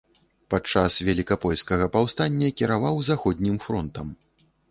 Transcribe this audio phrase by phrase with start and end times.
[0.53, 4.07] Падчас велікапольскага паўстання кіраваў заходнім фронтам.